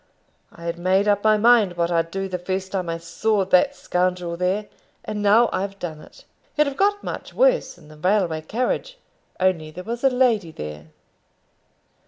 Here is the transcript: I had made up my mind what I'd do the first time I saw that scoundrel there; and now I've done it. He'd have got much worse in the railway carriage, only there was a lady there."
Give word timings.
I 0.51 0.63
had 0.63 0.79
made 0.79 1.07
up 1.07 1.23
my 1.23 1.37
mind 1.37 1.77
what 1.77 1.91
I'd 1.91 2.09
do 2.09 2.27
the 2.27 2.39
first 2.39 2.71
time 2.71 2.89
I 2.89 2.97
saw 2.97 3.45
that 3.45 3.75
scoundrel 3.75 4.35
there; 4.35 4.65
and 5.05 5.21
now 5.21 5.47
I've 5.53 5.77
done 5.77 6.01
it. 6.01 6.25
He'd 6.57 6.65
have 6.65 6.75
got 6.75 7.03
much 7.03 7.35
worse 7.35 7.77
in 7.77 7.87
the 7.87 7.97
railway 7.97 8.41
carriage, 8.41 8.97
only 9.39 9.69
there 9.69 9.83
was 9.83 10.03
a 10.03 10.09
lady 10.09 10.49
there." 10.49 10.87